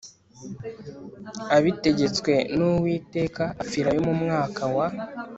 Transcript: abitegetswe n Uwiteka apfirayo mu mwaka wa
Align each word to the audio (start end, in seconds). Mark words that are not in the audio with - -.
abitegetswe 1.57 2.33
n 2.55 2.59
Uwiteka 2.69 3.43
apfirayo 3.61 3.99
mu 4.07 4.13
mwaka 4.21 4.61
wa 4.75 4.87